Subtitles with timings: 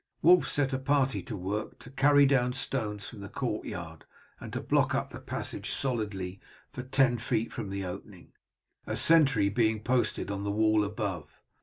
[0.23, 4.03] Wulf set a party to work to carry down stones from the courtyard,
[4.39, 8.31] and to block up the passage solidly for ten feet from the opening,
[8.87, 11.29] a sentry being posted on the wall above.